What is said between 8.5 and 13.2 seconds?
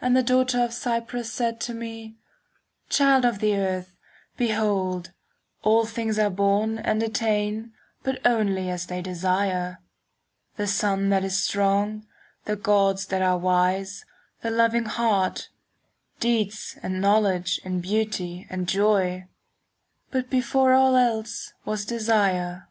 as they desire,— "The sun that is strong, the gods